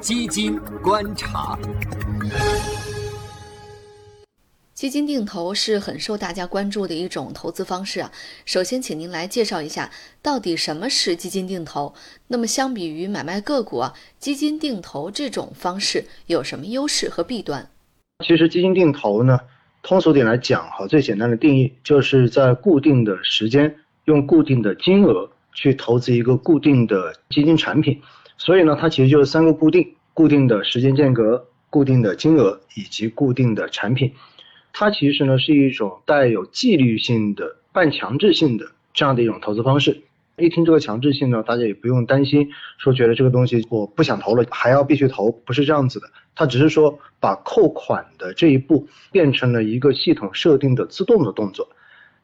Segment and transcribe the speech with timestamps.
[0.00, 1.58] 基金观察。
[4.72, 8.10] 基金定投是很受大家关注的一种投资方式啊。
[8.46, 9.90] 首先，请您来介绍一下，
[10.22, 11.92] 到底什么是基金定投？
[12.28, 17.68] 那么，相比于买卖个股啊，基金定投这种方式有什么优势和弊端？
[18.24, 19.38] 其实，基金定投呢，
[19.82, 23.76] 通俗点来讲哈，最简单的定义就是在固定的时间，
[24.06, 28.00] 用固定的金额去投资一个固定的基金产品。
[28.38, 34.12] 所以呢，它其实就是三个固定：固定的时间间隔、固定的金额以及固定的产品。
[34.70, 40.02] 它其实呢是一种带有纪律性的、半强制性的这样的一种投资方式。
[40.36, 46.10] 一听这个强制性呢，大家也不用担心，说觉得这个东西我不想投了，还要必须投，不是这样子的。
[46.34, 51.66] 它只是说把扣款的这一步变成了一个系统设定的自动的动作。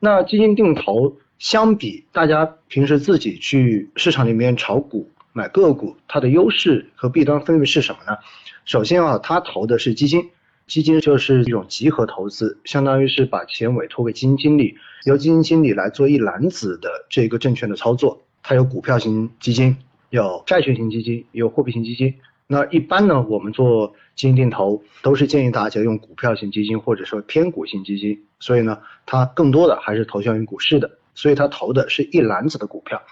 [0.00, 8.18] 那基金定投相比大家平时自己去市场里面炒股买个股，它的优势和弊端分别是什么呢？
[8.64, 10.30] 首先啊，它投的是基金。
[10.68, 18.22] 基金就是一种集合投资，相当于是把钱委托给基金经理，由基金经理来做一篮子的这个证券的操作。
[18.42, 19.76] 它有股票型基金，
[20.10, 22.14] 有债券型基金，有货币型基金。
[22.46, 28.24] 那一般呢，我们做基金定投都是建议大家用股票型基金或者说偏股型基金。
[28.38, 33.02] 所以呢，它更多的还是投向于股市的，所以它投的是一篮子的股票。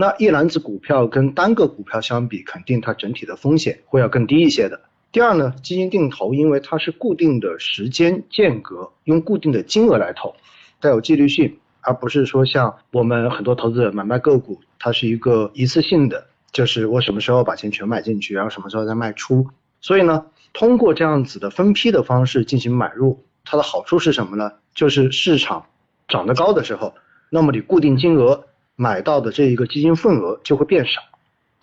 [0.00, 4.80] 那一篮子股票跟单个股票相比，肯定它整体的风险会要更低一些的。
[5.12, 10.34] 第二呢，基金定投，因为它是固定的时间间隔，用固定的金额来投，
[10.80, 19.48] 带有纪律性，而不是说像我们很多投资者买卖个股，它是一个一次性的，就是我什么时候把钱全买进去，然后什么时候再卖出。
[19.82, 24.50] 所以呢，通过这样子的分批的方式进行买入，它的好处是什么呢？
[24.74, 25.66] 就是市场
[26.08, 26.94] 涨得高的时候，
[27.28, 28.46] 那么你固定金额
[28.80, 31.02] 买到的这一个基金份额就会变少，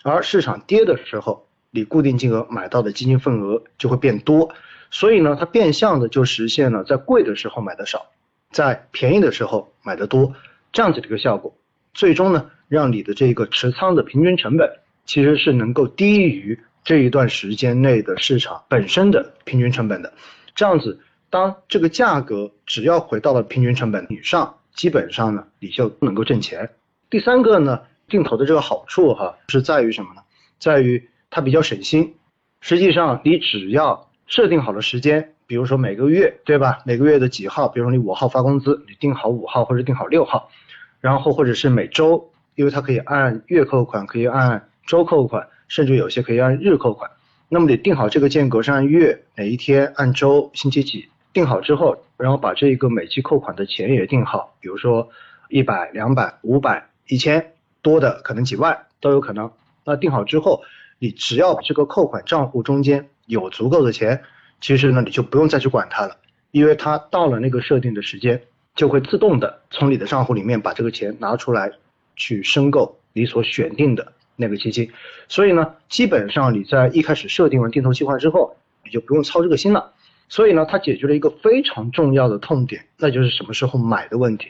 [0.03, 1.43] 而市场跌的时候。
[1.69, 4.49] 你固定金额买到的基金份额就会变多，
[4.89, 8.07] 所以呢，它变相的就实现了在贵的时候买的少，
[8.51, 10.33] 在便宜的时候买的多，
[10.71, 11.53] 这样子的一个效果，
[11.93, 20.13] 最终呢，让你的这个持仓的平均成本其实是能够低于这一段时间内的市场本身的平均成本的，
[20.55, 26.69] 这样子，当这个价格只要回到了平均成本以上，基本上呢，你就能够挣钱。
[27.09, 30.21] 第三个呢，定投的这个好处哈，是在于什么呢？
[30.59, 32.15] 在于它比较省心，
[32.59, 36.79] 实际上你只要设定好了时间，比如说每个月，对吧？
[36.85, 40.49] 每个月的几号，比如说你五号发工资，你定好五号或者定好六号，
[40.99, 47.09] 然后或者是每周，因为它可以按月扣款，可以按周扣款，甚至有些可以按日扣款。
[47.47, 55.07] 那么你定好这个间隔是按月哪一天，按周星期几，定好之后，然后把这个每期扣款的钱也定好，比如说
[55.47, 59.51] 一百、两百、五百、一千，多的可能几万都有可能。
[59.83, 60.63] 那定好之后。
[60.99, 64.23] 你只要这个扣款账户中间有足够的钱，
[64.59, 66.17] 其实呢你就不用再去管它了，
[66.49, 68.41] 因为它到了那个设定的时间，
[68.73, 71.71] 就会自动的从你的账户里面把这个钱拿出来，
[72.15, 74.91] 去申购你所选定的那个基金。
[75.27, 79.93] 所以呢，基本上你在一开始设定完定投计划之后，你就不用操这个心了。
[80.29, 84.47] 所以呢，它解决了一个非常重要的痛点，那就是什么时候买的问题。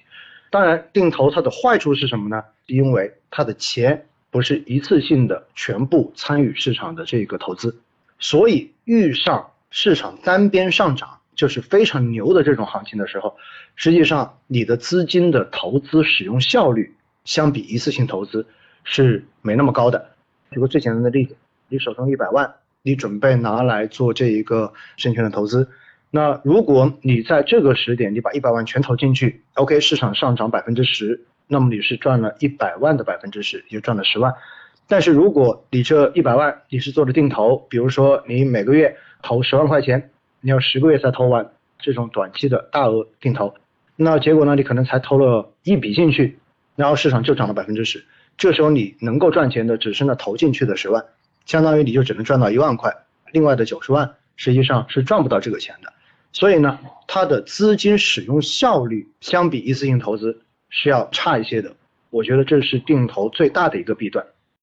[0.50, 2.44] 当然，定投它的坏处是什么呢？
[2.66, 4.06] 因为它的钱。
[4.30, 7.80] 不是一次性的全部参与市场的这个投资，
[8.20, 13.38] 所以遇上市场单边上涨就是非常牛的这种行情的时候，
[13.76, 16.94] 实际上你的资金的投资使用效率
[17.24, 18.46] 相比一次性投资
[18.84, 20.12] 是没那么高的。
[20.52, 21.38] 举个最简单的例子，
[21.70, 22.54] 你手中一百万，
[22.84, 25.70] 你准备拿来做这一个证券的投资，
[26.10, 31.26] 那如果你在这个时点你把一百万全投进去，OK，市场上涨百分之十。
[31.50, 34.34] 那么你是赚了一百万的百分之十，也就赚了十万。
[34.86, 43.54] 但是如果你这一百万你是做的定投，比如说你每个月投十万块钱，你要十个月才投完这种短期的大额定投，
[43.96, 46.38] 那结果呢，你可能才投了一笔进去，
[46.76, 48.06] 然后市场就涨了百分之十，
[48.38, 51.06] 这时候你能够赚钱的只剩了投进去的十万，
[51.46, 52.94] 相当于你就只能赚到一万块，
[53.32, 55.94] 另外的九十万实际上是赚不到这个钱的。
[56.32, 60.42] 所以呢，它的资金使用效率相比一次性投资。
[60.70, 61.78] 是要差一些的，
[62.10, 64.28] 我觉得这是定投最大的一个弊端。